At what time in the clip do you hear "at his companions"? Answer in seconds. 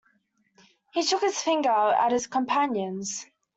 1.69-3.27